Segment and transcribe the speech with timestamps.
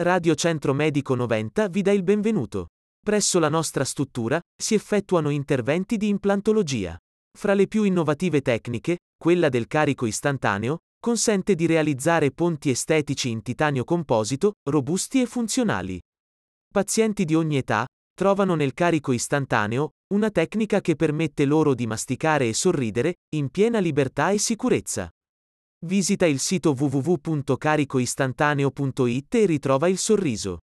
[0.00, 2.68] Radio Centro Medico 90 vi dà il benvenuto.
[3.04, 6.96] Presso la nostra struttura si effettuano interventi di implantologia.
[7.36, 13.42] Fra le più innovative tecniche, quella del carico istantaneo, consente di realizzare ponti estetici in
[13.42, 16.00] titanio composito, robusti e funzionali.
[16.72, 17.84] Pazienti di ogni età
[18.14, 23.80] trovano nel carico istantaneo una tecnica che permette loro di masticare e sorridere, in piena
[23.80, 25.10] libertà e sicurezza.
[25.86, 30.58] Visita il sito www.caricoistantaneo.it e ritrova il sorriso.